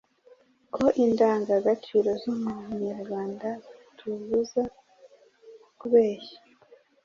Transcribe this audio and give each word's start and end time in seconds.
ko 0.75 0.83
indangagaciro 1.03 2.09
z’umuco 2.21 2.71
nyarwanda 2.85 3.49
zitubuza 3.69 4.61
kubeshya. 5.79 6.37